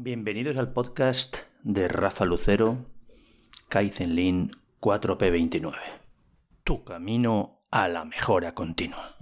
[0.00, 2.86] Bienvenidos al podcast de Rafa Lucero,
[3.68, 5.74] Kaizen Lean 4P29.
[6.62, 9.16] Tu camino a la mejora continua.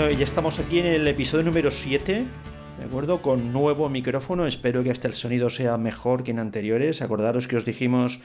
[0.00, 2.24] Bueno, ya estamos aquí en el episodio número 7,
[2.78, 3.20] ¿de acuerdo?
[3.20, 7.02] Con nuevo micrófono, espero que hasta el sonido sea mejor que en anteriores.
[7.02, 8.22] Acordaros que os dijimos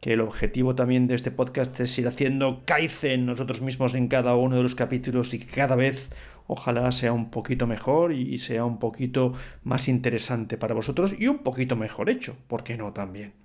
[0.00, 4.34] que el objetivo también de este podcast es ir haciendo Kaizen nosotros mismos en cada
[4.34, 6.10] uno de los capítulos y cada vez
[6.48, 11.38] ojalá sea un poquito mejor y sea un poquito más interesante para vosotros y un
[11.44, 13.43] poquito mejor hecho, ¿por qué no también?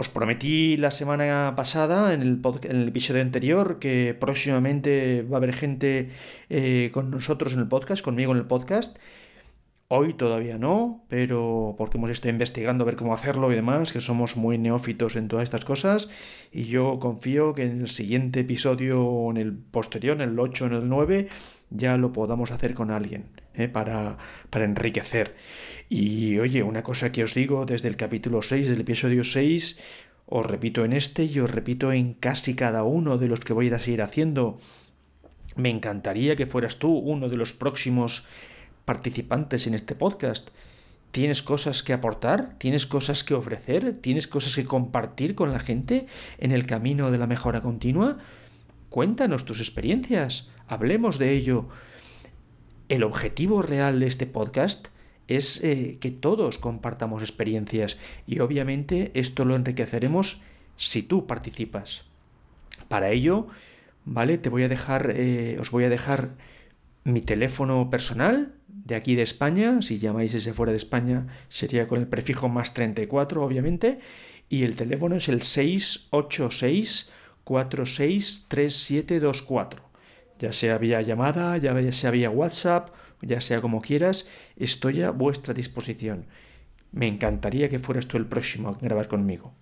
[0.00, 5.40] Os prometí la semana pasada, en el, en el, episodio anterior, que próximamente va a
[5.40, 6.08] haber gente
[6.48, 8.96] eh, con nosotros en el podcast, conmigo en el podcast.
[9.88, 14.00] Hoy todavía no, pero porque hemos estado investigando a ver cómo hacerlo y demás, que
[14.00, 16.08] somos muy neófitos en todas estas cosas.
[16.50, 20.72] Y yo confío que en el siguiente episodio, en el posterior, en el 8, en
[20.72, 21.28] el 9,
[21.70, 23.68] ya lo podamos hacer con alguien ¿eh?
[23.68, 24.18] para,
[24.50, 25.36] para enriquecer.
[25.88, 29.78] Y oye, una cosa que os digo desde el capítulo 6, del episodio 6,
[30.26, 33.66] os repito en este y os repito en casi cada uno de los que voy
[33.66, 34.58] a ir a seguir haciendo.
[35.56, 38.24] Me encantaría que fueras tú uno de los próximos
[38.84, 40.50] participantes en este podcast.
[41.10, 42.54] ¿Tienes cosas que aportar?
[42.58, 43.98] ¿Tienes cosas que ofrecer?
[44.00, 46.06] ¿Tienes cosas que compartir con la gente
[46.38, 48.18] en el camino de la mejora continua?
[48.90, 51.68] Cuéntanos tus experiencias, hablemos de ello.
[52.88, 54.88] El objetivo real de este podcast
[55.28, 60.40] es eh, que todos compartamos experiencias y obviamente esto lo enriqueceremos
[60.76, 62.02] si tú participas.
[62.88, 63.46] Para ello,
[64.04, 64.38] ¿vale?
[64.38, 66.30] Te voy a dejar, eh, os voy a dejar
[67.04, 72.00] mi teléfono personal de aquí de España, si llamáis ese fuera de España sería con
[72.00, 74.00] el prefijo más 34 obviamente,
[74.48, 77.12] y el teléfono es el 686
[77.44, 79.78] 463724.
[80.38, 82.88] Ya sea vía llamada, ya sea vía WhatsApp,
[83.22, 86.26] ya sea como quieras, estoy a vuestra disposición.
[86.92, 89.54] Me encantaría que fueras tú el próximo a grabar conmigo.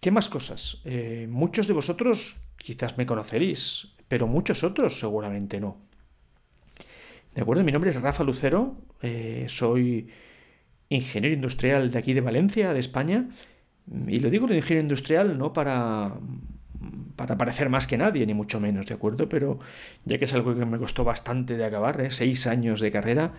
[0.00, 0.80] ¿Qué más cosas?
[0.84, 5.76] Eh, muchos de vosotros quizás me conoceréis, pero muchos otros seguramente no.
[7.34, 7.62] ¿De acuerdo?
[7.62, 10.08] Mi nombre es Rafa Lucero, eh, soy
[10.88, 13.28] ingeniero industrial de aquí de Valencia, de España,
[14.06, 16.14] y lo digo de ingeniero industrial no para
[17.16, 19.28] para parecer más que nadie, ni mucho menos, ¿de acuerdo?
[19.28, 19.58] Pero
[20.04, 22.10] ya que es algo que me costó bastante de acabar, ¿eh?
[22.10, 23.32] seis años de carrera,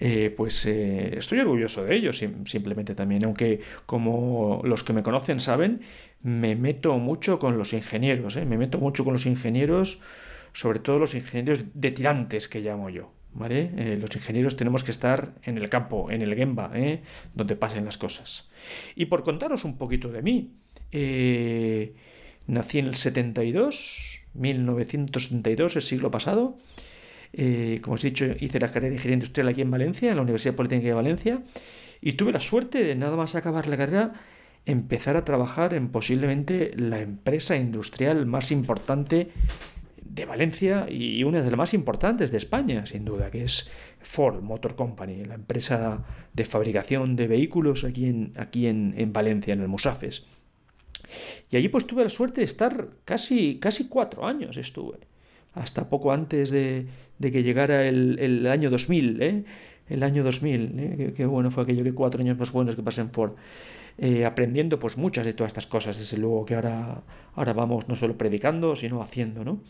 [0.00, 5.40] eh, pues eh, estoy orgulloso de ello, simplemente también, aunque como los que me conocen
[5.40, 5.82] saben,
[6.22, 10.00] me meto mucho con los ingenieros, me meto mucho con los ingenieros,
[10.52, 13.12] sobre todo los ingenieros de tirantes que llamo yo.
[13.36, 13.96] ¿Vale?
[13.96, 16.70] los ingenieros tenemos que estar en el campo, en el Gemba,
[17.34, 18.48] donde pasen las cosas.
[18.94, 20.52] Y por contaros un poquito de mí,
[22.46, 26.58] Nací en el 72, 1972, el siglo pasado.
[27.32, 30.16] Eh, como os he dicho, hice la carrera de Ingeniería Industrial aquí en Valencia, en
[30.16, 31.42] la Universidad Politécnica de Valencia,
[32.00, 34.12] y tuve la suerte de nada más acabar la carrera
[34.66, 39.28] empezar a trabajar en posiblemente la empresa industrial más importante
[40.14, 43.68] de Valencia y una de las más importantes de España, sin duda, que es
[44.00, 49.54] Ford Motor Company, la empresa de fabricación de vehículos aquí en, aquí en, en Valencia,
[49.54, 50.24] en el Musafes.
[51.50, 54.98] Y allí pues tuve la suerte de estar casi, casi cuatro años estuve,
[55.52, 56.86] hasta poco antes de,
[57.20, 59.44] que llegara el, año 2000, ¿eh?
[59.88, 61.12] El año 2000, ¿eh?
[61.16, 63.32] qué, bueno fue aquello que cuatro años más buenos que pasé en Ford.
[63.96, 67.02] Eh, aprendiendo pues muchas de todas estas cosas, desde luego que ahora,
[67.34, 69.60] ahora vamos no solo predicando, sino haciendo, ¿no?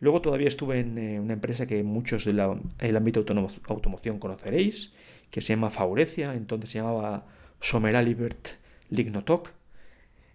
[0.00, 4.92] Luego todavía estuve en eh, una empresa que muchos del ámbito de automoción conoceréis,
[5.30, 7.26] que se llama Faurecia, entonces se llamaba
[7.60, 8.50] Someralibert
[8.90, 9.50] Lignotok,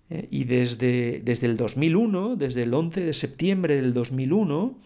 [0.09, 4.77] eh, y desde, desde el 2001, desde el 11 de septiembre del 2001,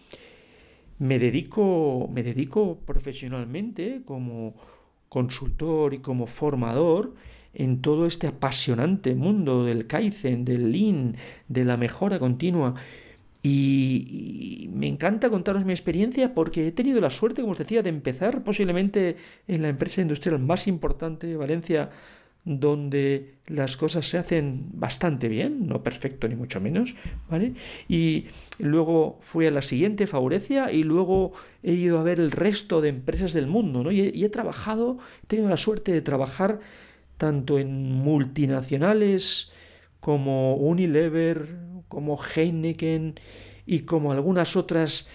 [0.98, 4.54] me dedico, me dedico profesionalmente como
[5.08, 7.14] consultor y como formador
[7.54, 11.16] en todo este apasionante mundo del Kaizen, del Lean,
[11.48, 12.74] de la mejora continua.
[13.42, 17.82] Y, y, me encanta contaros mi experiencia porque he tenido la suerte, como os decía,
[17.82, 19.16] de empezar posiblemente
[19.46, 21.90] en la empresa industrial más importante de Valencia
[22.48, 26.96] donde las cosas se hacen bastante bien, no perfecto ni mucho menos,
[27.28, 27.52] ¿vale?
[27.88, 28.26] Y
[28.58, 32.88] luego fui a la siguiente, Faurecia, y luego he ido a ver el resto de
[32.88, 33.92] empresas del mundo, ¿no?
[33.92, 36.60] Y he, y he trabajado, he tenido la suerte de trabajar
[37.18, 39.52] tanto en multinacionales
[40.00, 41.58] como Unilever,
[41.88, 43.14] como Heineken
[43.66, 45.06] y como algunas otras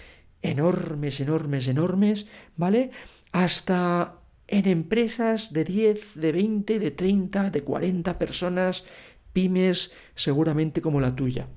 [0.44, 2.28] enormes, enormes, enormes,
[2.58, 2.92] ¿vale?
[3.32, 4.20] Hasta
[4.54, 8.86] en empresas de 10, de 20, de 30, de 40 personas,
[9.34, 11.48] pymes seguramente como la tuya.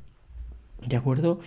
[0.80, 1.40] ¿De acuerdo?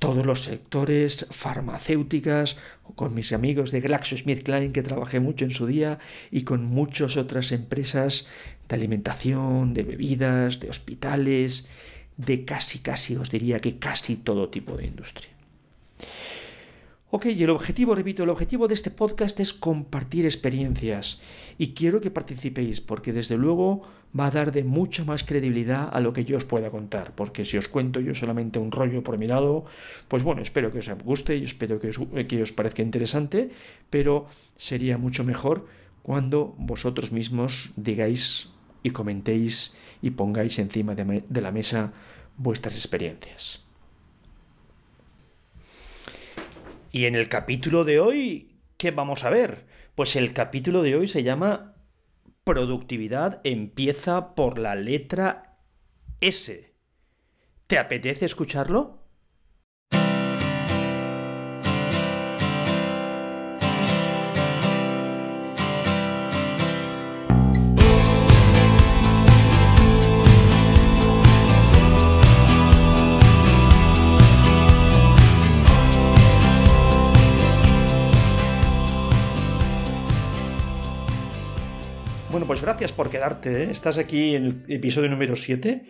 [0.00, 2.56] Todos los sectores, farmacéuticas,
[2.96, 6.00] con mis amigos de GlaxoSmithKline que trabajé mucho en su día
[6.32, 8.26] y con muchas otras empresas
[8.68, 11.68] de alimentación, de bebidas, de hospitales,
[12.16, 15.30] de casi, casi, os diría que casi todo tipo de industria.
[17.16, 21.20] Ok, y el objetivo, repito, el objetivo de este podcast es compartir experiencias
[21.58, 23.82] y quiero que participéis porque desde luego
[24.18, 27.44] va a dar de mucha más credibilidad a lo que yo os pueda contar, porque
[27.44, 29.64] si os cuento yo solamente un rollo por mi lado,
[30.08, 33.50] pues bueno, espero que os guste y espero que os, que os parezca interesante,
[33.90, 34.26] pero
[34.56, 35.68] sería mucho mejor
[36.02, 38.48] cuando vosotros mismos digáis
[38.82, 41.92] y comentéis y pongáis encima de la mesa
[42.36, 43.63] vuestras experiencias.
[46.94, 49.66] Y en el capítulo de hoy, ¿qué vamos a ver?
[49.96, 51.74] Pues el capítulo de hoy se llama
[52.44, 55.58] Productividad empieza por la letra
[56.20, 56.72] S.
[57.66, 59.03] ¿Te apetece escucharlo?
[82.42, 83.62] Pues gracias por quedarte.
[83.62, 83.70] ¿eh?
[83.70, 85.82] Estás aquí en el episodio número 7.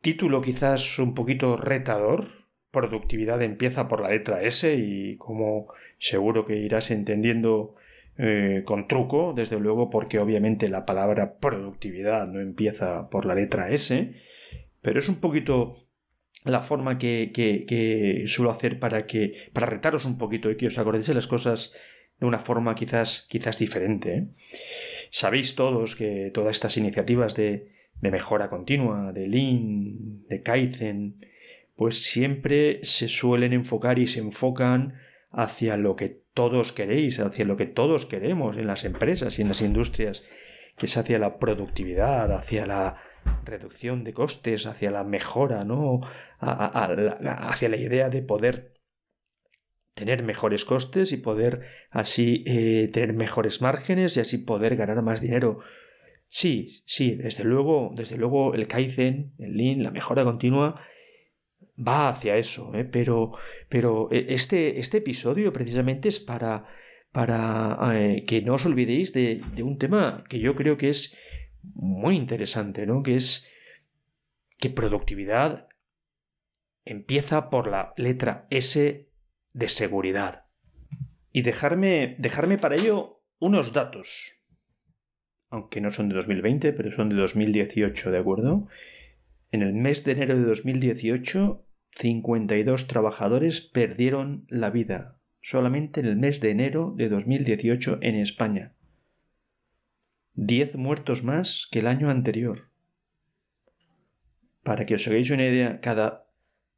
[0.00, 2.26] Título quizás un poquito retador.
[2.72, 5.68] Productividad empieza por la letra S y como
[5.98, 7.76] seguro que irás entendiendo
[8.18, 13.70] eh, con truco, desde luego, porque obviamente la palabra productividad no empieza por la letra
[13.70, 14.14] S,
[14.82, 15.76] pero es un poquito
[16.44, 20.76] la forma que, que, suelo hacer para que para retaros un poquito y que os
[20.76, 21.72] acordéis de las cosas
[22.20, 24.14] de una forma quizás quizás diferente.
[24.14, 24.28] ¿eh?
[25.10, 31.26] Sabéis todos que todas estas iniciativas de, mejora continua, de Lean, de Kaizen,
[31.76, 34.94] pues siempre se suelen enfocar y se enfocan
[35.30, 39.48] hacia lo que todos queréis, hacia lo que todos queremos en las empresas y en
[39.48, 40.22] las industrias,
[40.76, 42.96] que es hacia la productividad, hacia la
[43.44, 46.00] reducción de costes, hacia la mejora, ¿no?
[46.40, 48.73] hacia la idea de poder
[49.94, 55.20] tener mejores costes y poder así eh, tener mejores márgenes y así poder ganar más
[55.20, 55.60] dinero.
[56.28, 60.80] Sí, sí, desde luego, desde luego el Kaizen, el Lean, la mejora continua
[61.76, 62.84] va hacia eso, ¿eh?
[62.84, 63.32] pero,
[63.68, 66.66] pero eh, este, este episodio precisamente es para,
[67.12, 67.78] para
[68.26, 71.16] que no os olvidéis de, de, un tema que yo creo que es
[71.62, 73.02] muy interesante, ¿no?
[73.02, 73.48] Que es
[74.58, 75.68] que productividad
[76.84, 79.08] empieza por la letra S
[79.54, 80.44] de seguridad.
[81.32, 84.34] Y dejarme, dejarme para ello unos datos,
[85.50, 88.66] aunque no son de 2020, pero son de 2018, ¿de acuerdo?
[89.52, 96.16] En el mes de enero de 2018, 52 trabajadores perdieron la vida, solamente en el
[96.16, 98.74] mes de enero de 2018 en España.
[100.34, 102.70] 10 muertos más que el año anterior.
[104.64, 106.26] Para que os hagáis una idea, cada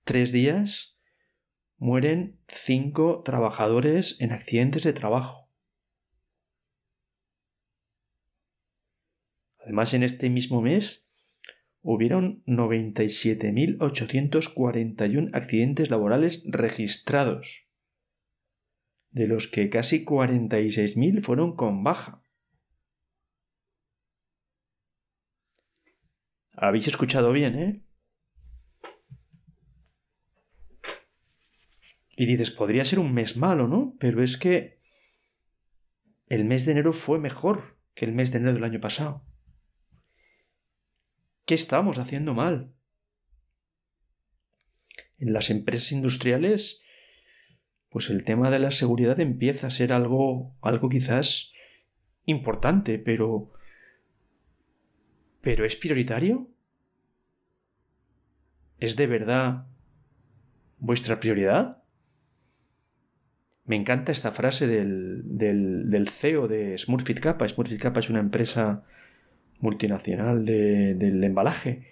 [0.05, 0.96] tres días
[1.78, 5.49] mueren cinco trabajadores en accidentes de trabajo.
[9.59, 11.06] Además, en este mismo mes
[11.83, 17.66] hubieron 97.841 accidentes laborales registrados,
[19.11, 22.23] de los que casi 46.000 fueron con baja.
[26.52, 27.86] Habéis escuchado bien, ¿eh?
[32.16, 33.94] Y dices, podría ser un mes malo, ¿no?
[34.00, 34.80] Pero es que
[36.28, 39.23] el mes de enero fue mejor que el mes de enero del año pasado.
[41.44, 42.75] ¿Qué estamos haciendo mal?
[45.18, 46.82] En las empresas industriales,
[47.90, 51.52] pues el tema de la seguridad empieza a ser algo, algo quizás
[52.25, 53.52] importante, pero...
[55.42, 56.50] ¿Pero es prioritario?
[58.78, 59.68] ¿Es de verdad
[60.78, 61.86] vuestra prioridad?
[63.66, 67.49] Me encanta esta frase del, del, CEO de Smurfit Kappa.
[67.49, 68.85] Smurfit Kappa es una empresa
[69.58, 71.87] multinacional del embalaje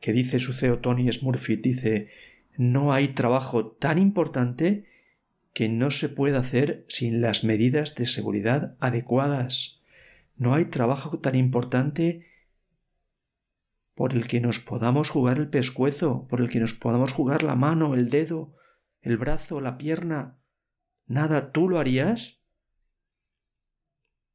[0.00, 2.08] que dice su CEO Tony Smurfit, dice,
[2.56, 4.86] no hay trabajo tan importante
[5.52, 9.82] que no se pueda hacer sin las medidas de seguridad adecuadas.
[10.36, 12.26] No hay trabajo tan importante
[13.94, 17.56] por el que nos podamos jugar el pescuezo, por el que nos podamos jugar la
[17.56, 18.54] mano, el dedo,
[19.00, 20.35] el brazo, la pierna.
[21.06, 22.40] Nada, ¿tú lo harías?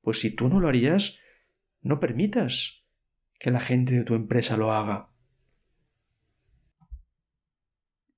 [0.02, 1.20] Pues si tú no lo harías,
[1.82, 2.86] no permitas
[3.40, 5.10] que la gente de tu empresa lo haga.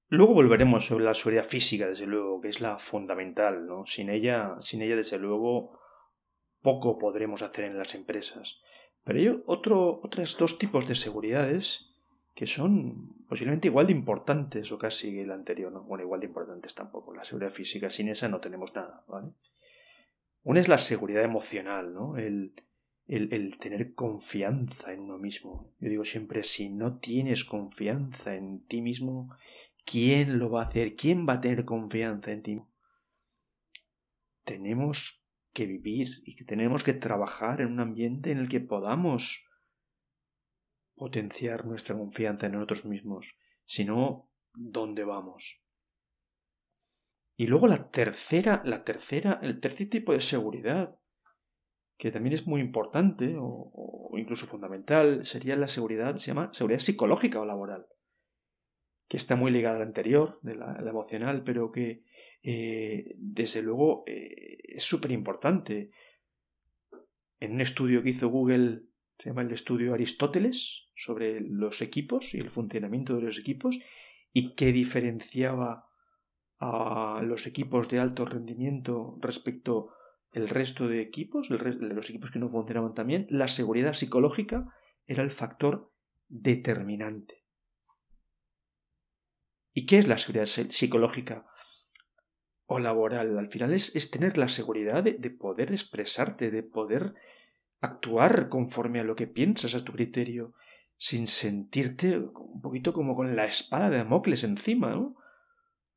[0.10, 3.86] Luego volveremos sobre la seguridad física, desde luego, que es la fundamental, ¿no?
[3.88, 5.79] Sin ella, sin ella, desde luego,
[6.62, 8.62] poco podremos hacer en las empresas.
[9.03, 11.93] Pero hay otro, otros dos tipos de seguridades
[12.34, 15.84] que son posiblemente igual de importantes o casi el anterior, ¿no?
[15.84, 17.13] Bueno, igual de importantes tampoco.
[17.13, 19.30] La seguridad física, sin esa no tenemos nada, ¿vale?
[20.44, 22.18] Una es la seguridad emocional, ¿no?
[22.18, 22.54] El,
[23.08, 25.72] el, el, tener confianza en uno mismo.
[25.80, 29.30] Yo digo siempre, si no tienes confianza en ti mismo,
[29.86, 30.96] ¿quién lo va a hacer?
[30.96, 32.62] ¿Quién va a tener confianza en ti?
[34.44, 35.24] Tenemos
[35.54, 39.48] que vivir y que tenemos que trabajar en un ambiente en el que podamos
[40.96, 45.62] potenciar nuestra confianza en nosotros mismos, si no, ¿dónde vamos?
[47.36, 51.00] Y luego la tercera, la tercera, el tercer tipo de seguridad,
[51.98, 57.40] que también es muy importante o, incluso fundamental, sería la seguridad, se llama seguridad psicológica
[57.40, 57.88] o laboral,
[59.08, 62.04] que está muy ligada a la anterior, de la emocional, pero que
[62.44, 65.92] eh, desde luego eh, es súper importante.
[67.40, 68.84] En un estudio que hizo Google,
[69.17, 73.79] se llama el estudio Aristóteles, sobre los equipos y el funcionamiento de los equipos,
[74.32, 75.88] y qué diferenciaba
[76.60, 79.89] a los equipos de alto rendimiento respecto
[80.32, 84.74] el resto de equipos, los equipos que no funcionaban también, la seguridad psicológica
[85.05, 85.93] era el factor
[86.27, 87.43] determinante.
[89.74, 91.46] ¿Y qué es la seguridad psicológica?
[92.65, 93.38] o laboral.
[93.38, 97.13] Al final es, es tener la seguridad de, poder expresarte, de poder
[97.84, 100.54] actuar conforme a lo que piensas, a tu criterio,
[100.96, 105.18] sin sentirte un poquito como con la espada de Damocles encima, ¿no?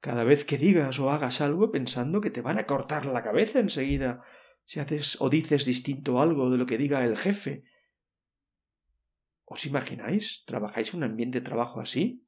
[0.00, 3.61] Cada vez que digas o hagas algo pensando que te van a cortar la cabeza
[3.61, 4.23] enseguida
[4.64, 7.64] si haces o dices distinto algo de lo que diga el jefe.
[9.45, 10.45] ¿Os imagináis?
[10.45, 12.26] ¿Trabajáis en un ambiente de trabajo así?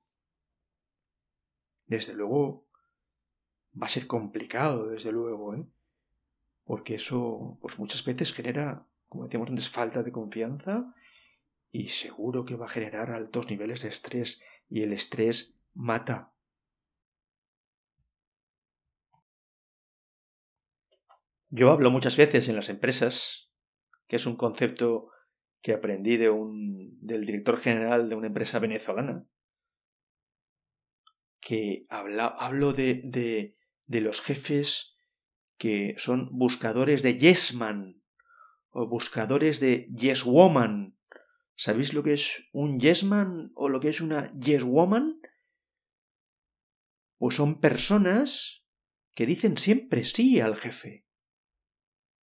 [1.87, 2.69] Desde luego,
[3.81, 5.67] va a ser complicado, desde luego, ¿eh?
[6.63, 10.95] porque eso pues muchas veces genera, como decíamos antes, falta de confianza
[11.71, 16.33] y seguro que va a generar altos niveles de estrés y el estrés mata.
[21.51, 23.51] Yo hablo muchas veces en las empresas,
[24.07, 25.11] que es un concepto
[25.63, 29.27] que aprendí de un, del director general de una empresa venezolana,
[31.41, 34.99] que habla, hablo de, de, de los jefes
[35.57, 37.98] que son buscadores de yes man
[38.71, 40.99] o buscadores de yes woman.
[41.55, 45.21] ¿Sabéis lo que es un yes man o lo que es una yes woman?
[47.19, 48.65] Pues son personas
[49.15, 51.07] que dicen siempre sí al jefe.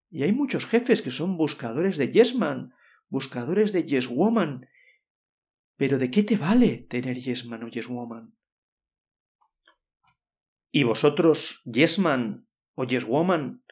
[0.09, 2.73] Y hay muchos jefes que son buscadores de yes man,
[3.09, 4.67] buscadores de yes woman.
[5.75, 8.35] Pero ¿de qué te vale tener yes man o yes woman?
[10.75, 13.63] Y vosotros, Yesman o Yeswoman,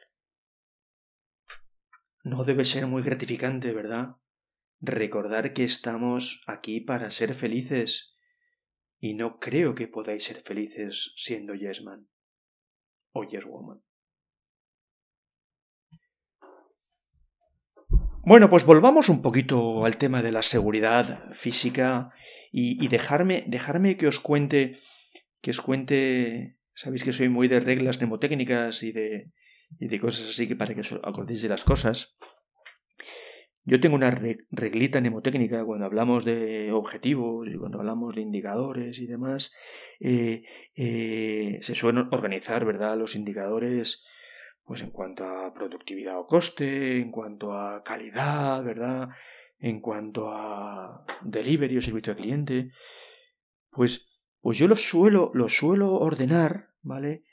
[2.24, 4.16] no debe ser muy gratificante, ¿verdad?
[4.80, 8.16] Recordar que estamos aquí para ser felices
[8.98, 12.08] y no creo que podáis ser felices siendo Yesman
[13.12, 13.84] o Yeswoman.
[18.26, 22.10] Bueno, pues volvamos un poquito al tema de la seguridad física
[22.50, 24.78] y, dejarme, dejarme que os cuente,
[25.42, 29.30] que os cuente Sabéis que soy muy de reglas mnemotécnicas y de,
[29.78, 32.16] y de cosas así que para que os acordéis de las cosas.
[33.66, 39.06] Yo tengo una reglita mnemotécnica cuando hablamos de objetivos y cuando hablamos de indicadores y
[39.06, 39.52] demás.
[40.00, 40.42] Eh,
[40.74, 44.04] eh, se suelen organizar, ¿verdad?, los indicadores
[44.64, 49.08] pues en cuanto a productividad o coste, en cuanto a calidad, ¿verdad?
[49.58, 52.70] En cuanto a delivery o servicio al cliente.
[53.70, 54.06] Pues
[54.44, 57.24] pues yo lo suelo, lo suelo ordenar, ¿vale?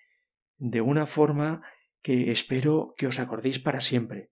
[0.58, 1.62] De una forma
[2.02, 4.32] que espero que os acordéis para siempre.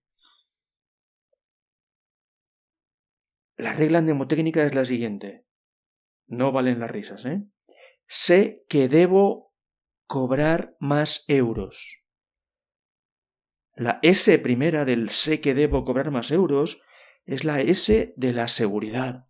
[3.57, 5.45] La regla mnemotécnica es la siguiente.
[6.27, 7.43] No valen las risas, ¿eh?
[8.07, 9.53] Sé que debo
[10.07, 12.03] cobrar más euros.
[13.75, 16.81] La S primera del sé que debo cobrar más euros
[17.25, 19.27] es la S de la seguridad.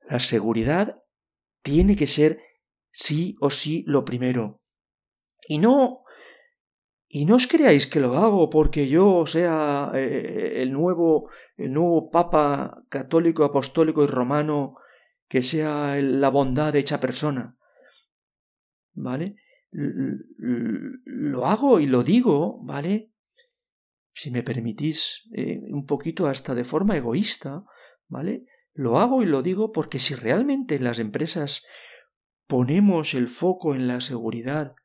[0.00, 1.04] La seguridad
[1.62, 2.42] tiene que ser
[2.90, 4.60] sí o sí lo primero.
[5.46, 6.04] Y no
[7.12, 12.08] Y no os creáis que lo hago porque yo sea eh, el, nuevo, el nuevo
[12.08, 14.76] Papa católico, apostólico y romano,
[15.26, 17.56] que sea la bondad hecha persona.
[18.92, 19.34] ¿Vale?
[19.72, 23.10] Lo hago y lo digo, ¿vale?
[24.12, 27.64] Si me permitís, eh, un poquito hasta de forma egoísta,
[28.06, 28.44] ¿vale?
[28.72, 31.64] Lo hago y lo digo porque si realmente en las empresas
[32.46, 34.76] ponemos el foco en la seguridad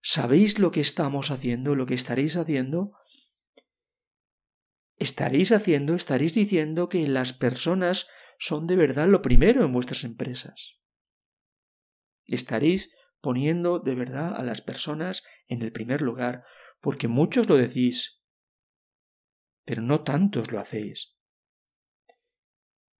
[0.00, 2.92] ¿Sabéis lo que estamos haciendo, lo que estaréis haciendo?
[4.96, 10.80] Estaréis haciendo, estaréis diciendo que las personas son de verdad lo primero en vuestras empresas.
[12.26, 16.44] Estaréis poniendo de verdad a las personas en el primer lugar,
[16.80, 18.22] porque muchos lo decís,
[19.64, 21.16] pero no tantos lo hacéis.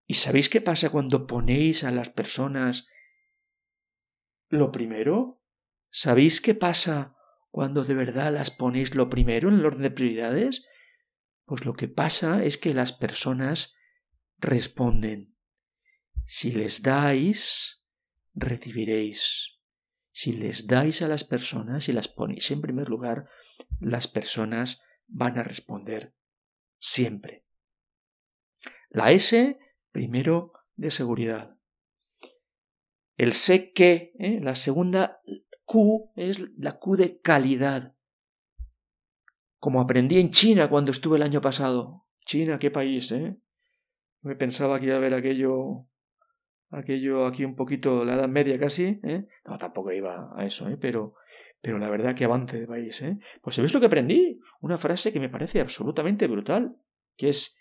[0.06, 2.86] ¿Y sabéis qué pasa cuando ponéis a las personas
[4.48, 5.37] lo primero?
[5.90, 7.16] ¿Sabéis qué pasa
[7.50, 10.66] cuando de verdad las ponéis lo primero en el orden de prioridades?
[11.44, 13.74] Pues lo que pasa es que las personas
[14.38, 15.34] responden.
[16.26, 17.82] Si les dais,
[18.34, 19.58] recibiréis.
[20.12, 23.28] Si les dais a las personas y las ponéis en primer lugar,
[23.80, 26.14] las personas van a responder
[26.78, 27.46] siempre.
[28.90, 29.58] La S,
[29.90, 31.56] primero, de seguridad.
[33.16, 34.38] El sé que, ¿eh?
[34.40, 35.20] la segunda
[35.68, 37.94] Q es la Q de calidad.
[39.58, 42.06] Como aprendí en China cuando estuve el año pasado.
[42.24, 43.36] China, qué país, ¿eh?
[44.22, 45.86] Me pensaba que iba a ver aquello,
[46.70, 49.26] aquello aquí un poquito, la Edad Media casi, ¿eh?
[49.44, 50.78] No, tampoco iba a eso, ¿eh?
[50.80, 51.16] Pero,
[51.60, 53.18] pero la verdad que avance de país, ¿eh?
[53.42, 54.40] Pues ¿sabéis lo que aprendí?
[54.62, 56.80] Una frase que me parece absolutamente brutal,
[57.14, 57.58] que es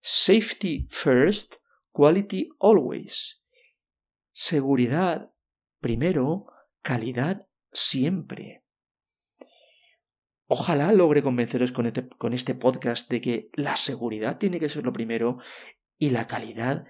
[0.00, 1.56] safety first,
[1.92, 3.44] quality always.
[4.32, 5.28] Seguridad
[5.78, 6.46] primero,
[6.80, 8.64] calidad siempre.
[10.46, 14.92] Ojalá logre convenceros este, con este, podcast de que la seguridad tiene que ser lo
[14.92, 15.38] primero
[15.96, 16.86] y la calidad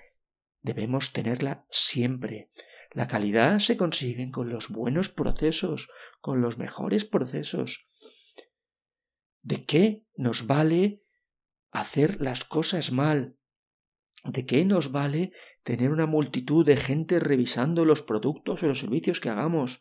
[0.62, 2.50] debemos tenerla siempre.
[2.92, 5.90] La calidad se consigue con los buenos procesos,
[6.20, 7.86] con los mejores procesos.
[9.42, 11.02] ¿De qué nos vale
[11.70, 13.36] hacer las cosas mal?
[14.24, 19.20] ¿De qué nos vale tener una multitud de gente revisando los productos o los servicios
[19.20, 19.80] que hagamos?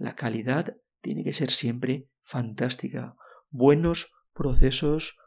[0.00, 3.16] La calidad tiene que ser siempre fantástica.
[3.50, 5.18] Buenos procesos,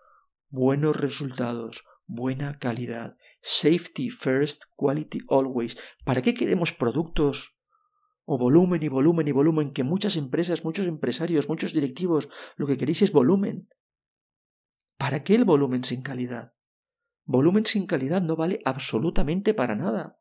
[0.49, 3.15] buenos resultados, buena calidad.
[3.43, 5.77] Safety first, quality always.
[6.03, 7.55] ¿Para qué queremos productos
[8.25, 12.75] o volumen y volumen y volumen que muchas empresas, muchos empresarios, muchos directivos lo que
[12.75, 13.69] queréis es volumen?
[14.97, 16.53] ¿Para qué el volumen sin calidad?
[17.25, 20.19] Volumen sin calidad no vale absolutamente para nada.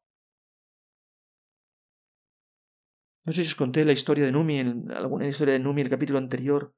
[3.25, 5.87] No sé si os conté la historia de Numi, en alguna historia de Numi en
[5.87, 6.75] el capítulo anterior.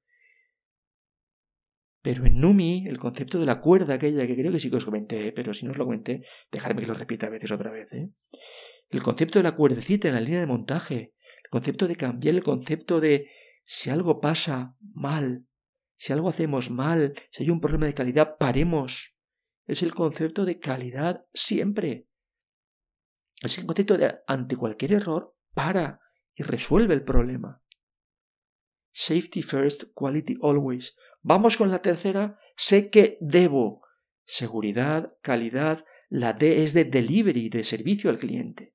[2.03, 4.85] Pero en Numi, el concepto de la cuerda aquella, que creo que sí que os
[4.85, 7.93] comenté, pero si no os lo comenté, dejadme que lo repita a veces otra vez.
[7.95, 8.11] ¿eh?
[8.91, 12.43] El concepto de la cuerdecita en la línea de montaje, el concepto de cambiar el
[12.43, 13.31] concepto de
[13.65, 15.47] si algo pasa mal,
[15.97, 19.15] si algo hacemos mal, si hay un problema de calidad, paremos.
[19.67, 22.05] Es el concepto de calidad siempre.
[23.43, 26.01] Es el concepto de ante cualquier error, para
[26.35, 27.63] y resuelve el problema.
[28.93, 30.95] Safety first, quality always.
[31.23, 32.39] Vamos con la tercera.
[32.57, 33.83] Sé que debo.
[34.25, 35.85] Seguridad, calidad.
[36.09, 38.75] La D es de delivery, de servicio al cliente.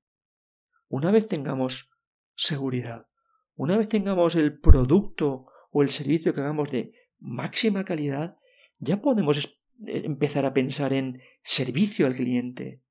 [0.88, 1.92] Una vez tengamos
[2.34, 3.06] seguridad,
[3.54, 8.36] una vez tengamos el producto o el servicio que hagamos de máxima calidad,
[8.78, 9.38] ya podemos
[9.86, 12.82] eh, empezar a pensar en servicio al cliente,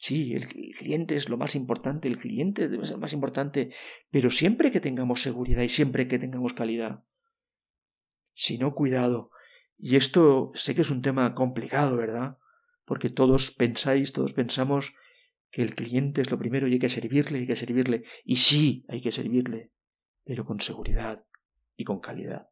[0.00, 3.70] Sí, el cliente es lo más importante, el cliente debe ser más importante,
[4.10, 7.04] pero siempre que tengamos seguridad y siempre que tengamos calidad.
[8.32, 9.30] Si no, cuidado.
[9.76, 12.38] Y esto sé que es un tema complicado, ¿verdad?
[12.86, 14.94] Porque todos pensáis, todos pensamos
[15.50, 18.04] que el cliente es lo primero y hay que servirle, hay que servirle.
[18.24, 19.70] Y sí, hay que servirle,
[20.24, 21.26] pero con seguridad
[21.76, 22.48] y con calidad.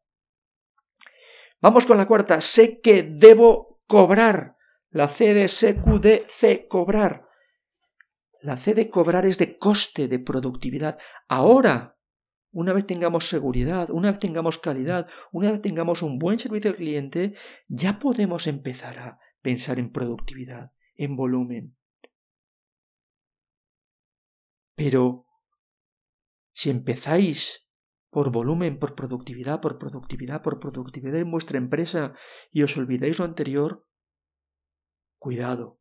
[1.61, 2.41] Vamos con la cuarta.
[2.41, 4.55] Sé que debo cobrar.
[4.91, 7.28] La C de CQDC, cobrar.
[8.41, 10.97] La C de cobrar es de coste de productividad.
[11.27, 11.97] Ahora,
[12.51, 16.77] una vez tengamos seguridad, una vez tengamos calidad, una vez tengamos un buen servicio al
[16.77, 17.35] cliente,
[17.67, 21.77] ya podemos empezar a pensar en productividad, en volumen.
[24.75, 25.27] Pero
[26.53, 27.69] si empezáis
[28.09, 32.15] por volumen, por productividad, por productividad, por productividad en vuestra empresa
[32.51, 33.85] y os olvidáis lo anterior,
[35.19, 35.79] cuidado,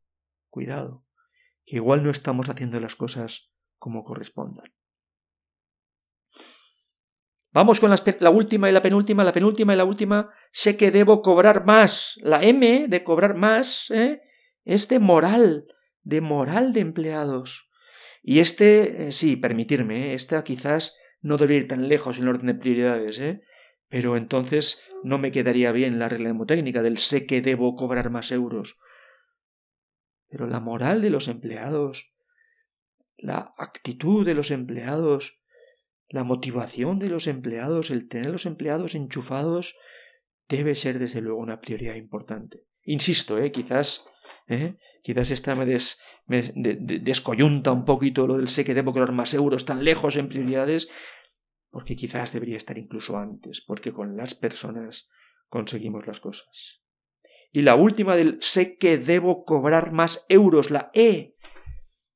[0.50, 1.07] cuidado
[1.70, 4.72] igual no estamos haciendo las cosas como correspondan.
[7.50, 10.31] Vamos con la última y la penúltima, la penúltima y la última.
[10.52, 12.18] Sé que debo cobrar más.
[12.22, 14.20] La M de cobrar más ¿eh?
[14.64, 15.66] es de moral,
[16.02, 17.68] de moral de empleados.
[18.22, 20.14] Y este, eh, sí, permitirme, ¿eh?
[20.14, 23.40] esta quizás no debe ir tan lejos en el orden de prioridades, ¿eh?
[23.88, 28.31] pero entonces no me quedaría bien la regla técnica del sé que debo cobrar más
[28.31, 28.76] euros.
[30.28, 32.12] Pero la moral de los empleados,
[33.16, 35.40] la actitud de los empleados,
[36.08, 39.76] la motivación de los empleados, el tener los empleados enchufados,
[40.48, 42.64] debe ser desde luego una prioridad importante.
[42.82, 43.52] Insisto, ¿eh?
[43.52, 44.04] quizás,
[44.46, 44.76] ¿eh?
[45.02, 45.66] quizás esta me,
[46.26, 50.88] descoyunta un poquito lo del sé que debo cobrar más euros tan lejos en prioridades,
[51.70, 55.08] porque quizás debería estar incluso antes, porque con las personas
[55.48, 56.82] conseguimos las cosas.
[57.50, 61.34] Y la última del sé que debo cobrar más euros, la E.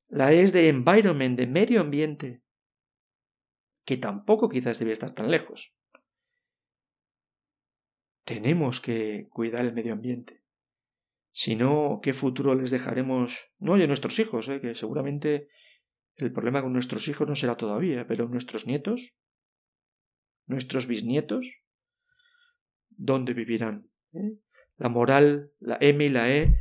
[0.07, 2.43] La E es de environment, de medio ambiente,
[3.85, 5.73] que tampoco quizás debe estar tan lejos.
[8.23, 10.43] Tenemos que cuidar el medio ambiente.
[11.31, 13.51] Si no, ¿qué futuro les dejaremos?
[13.57, 14.61] No, y a nuestros hijos, ¿eh?
[14.61, 15.49] que seguramente
[16.15, 19.15] el problema con nuestros hijos no será todavía, pero nuestros nietos,
[20.45, 21.63] nuestros bisnietos,
[22.89, 23.89] ¿dónde vivirán?
[24.13, 24.37] ¿Eh?
[24.77, 26.55] La moral, la M y la E,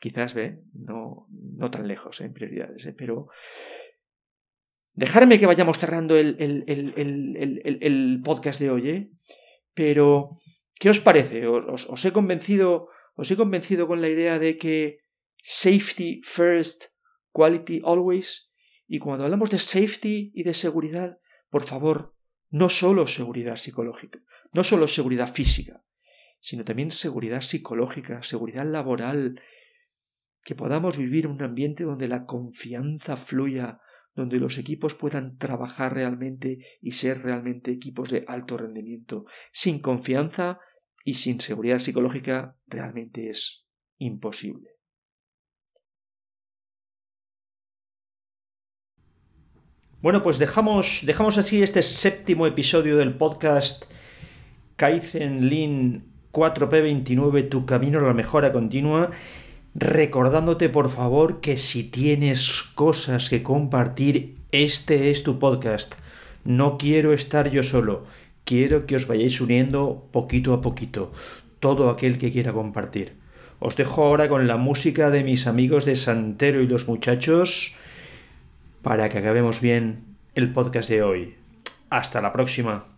[0.00, 2.24] quizás ve, no, no tan lejos ¿eh?
[2.24, 2.92] en prioridades, ¿eh?
[2.92, 3.28] pero
[4.94, 9.10] dejarme que vayamos cerrando el, el, el, el podcast de hoy, ¿eh?
[9.74, 10.36] pero
[10.78, 11.46] ¿qué os parece?
[11.46, 14.98] ¿Os, he convencido, os he convencido con la idea de que
[15.36, 16.86] safety first,
[17.30, 18.50] quality always?
[18.86, 21.18] Y cuando hablamos de safety y de seguridad,
[21.48, 22.14] por favor,
[22.50, 24.20] no solo seguridad psicológica,
[24.52, 25.82] no solo seguridad física,
[26.42, 29.40] sino también seguridad psicológica, seguridad laboral,
[30.44, 33.78] que podamos vivir en un ambiente donde la confianza fluya,
[34.14, 39.24] donde los equipos puedan trabajar realmente y ser realmente equipos de alto rendimiento.
[39.52, 40.58] Sin confianza
[41.04, 43.64] y sin seguridad psicológica realmente es
[43.98, 44.70] imposible.
[50.00, 53.84] Bueno, pues dejamos, dejamos así este séptimo episodio del podcast
[54.74, 59.10] Kaizen Lean 4P29, tu camino a la mejora continua.
[59.74, 65.94] Recordándote por favor que si tienes cosas que compartir, este es tu podcast.
[66.44, 68.04] No quiero estar yo solo,
[68.44, 71.12] quiero que os vayáis uniendo poquito a poquito,
[71.60, 73.14] todo aquel que quiera compartir.
[73.60, 77.74] Os dejo ahora con la música de mis amigos de Santero y los muchachos
[78.82, 81.36] para que acabemos bien el podcast de hoy.
[81.88, 82.91] Hasta la próxima.